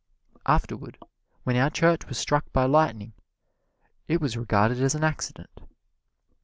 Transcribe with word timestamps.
Afterward, 0.47 0.97
when 1.43 1.55
our 1.57 1.69
church 1.69 2.07
was 2.07 2.17
struck 2.17 2.51
by 2.51 2.65
lightning, 2.65 3.13
it 4.07 4.19
was 4.19 4.35
regarded 4.35 4.81
as 4.81 4.95
an 4.95 5.03
accident. 5.03 5.51